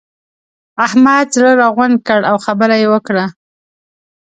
[0.85, 3.25] احمد زړه راغونډ کړ؛ او خبره يې وکړه.